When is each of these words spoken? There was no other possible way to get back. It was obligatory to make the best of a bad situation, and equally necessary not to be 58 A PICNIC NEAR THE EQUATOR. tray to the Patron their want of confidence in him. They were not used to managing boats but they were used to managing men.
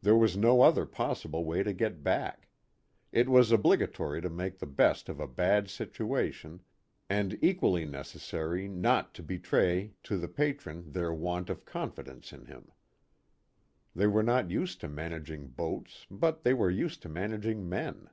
There 0.00 0.16
was 0.16 0.34
no 0.34 0.62
other 0.62 0.86
possible 0.86 1.44
way 1.44 1.62
to 1.62 1.74
get 1.74 2.02
back. 2.02 2.48
It 3.12 3.28
was 3.28 3.52
obligatory 3.52 4.22
to 4.22 4.30
make 4.30 4.58
the 4.60 4.66
best 4.66 5.10
of 5.10 5.20
a 5.20 5.28
bad 5.28 5.68
situation, 5.68 6.62
and 7.10 7.38
equally 7.44 7.84
necessary 7.84 8.66
not 8.66 9.12
to 9.12 9.22
be 9.22 9.36
58 9.36 9.44
A 9.44 9.44
PICNIC 9.44 9.54
NEAR 9.54 9.74
THE 9.74 9.84
EQUATOR. 9.84 10.02
tray 10.02 10.02
to 10.02 10.16
the 10.16 10.28
Patron 10.28 10.92
their 10.92 11.12
want 11.12 11.50
of 11.50 11.64
confidence 11.66 12.32
in 12.32 12.46
him. 12.46 12.70
They 13.94 14.06
were 14.06 14.22
not 14.22 14.50
used 14.50 14.80
to 14.80 14.88
managing 14.88 15.48
boats 15.48 16.06
but 16.10 16.44
they 16.44 16.54
were 16.54 16.70
used 16.70 17.02
to 17.02 17.10
managing 17.10 17.68
men. 17.68 18.08